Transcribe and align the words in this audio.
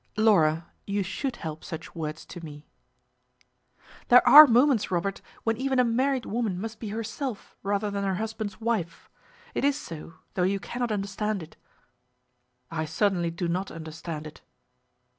"Laura, 0.17 0.65
you 0.87 1.03
should 1.03 1.35
help 1.35 1.63
such 1.63 1.93
words 1.93 2.25
to 2.25 2.43
me." 2.43 2.65
"There 4.07 4.27
are 4.27 4.47
moments, 4.47 4.89
Robert, 4.89 5.21
when 5.43 5.57
even 5.57 5.77
a 5.77 5.83
married 5.83 6.25
woman 6.25 6.59
must 6.59 6.79
be 6.79 6.89
herself 6.89 7.55
rather 7.61 7.91
than 7.91 8.03
her 8.03 8.15
husband's 8.15 8.59
wife. 8.59 9.11
It 9.53 9.63
is 9.63 9.77
so, 9.77 10.15
though 10.33 10.41
you 10.41 10.59
cannot 10.59 10.91
understand 10.91 11.43
it." 11.43 11.55
"I 12.71 12.85
certainly 12.85 13.29
do 13.29 13.47
not 13.47 13.69
understand 13.69 14.25
it." 14.25 14.41